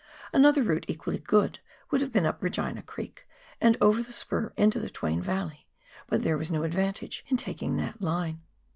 [0.33, 1.59] Another route, equally good,
[1.91, 3.27] would have been up Regina Creek,
[3.61, 5.67] and over the spur into the Twain Yalley,
[6.07, 8.41] but there was no advantage in taking that line.